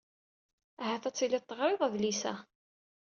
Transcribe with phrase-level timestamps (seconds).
[0.83, 2.33] Ahat ad tiliḍ teɣriḍ adlis-a.